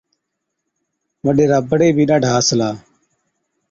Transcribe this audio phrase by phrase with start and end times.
[1.25, 2.69] وڏيرا بڙي بِي ڏاڍا هسلا،